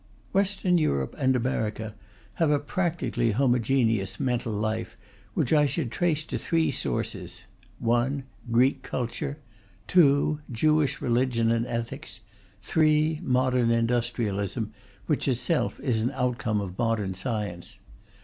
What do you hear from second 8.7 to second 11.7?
culture; (2) Jewish religion and